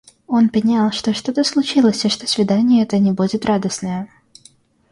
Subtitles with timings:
[0.25, 4.09] Он пенял, что что-то случилось и что свидание это не будет радостное.